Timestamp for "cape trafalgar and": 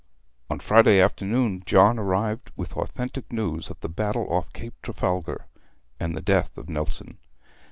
4.51-6.15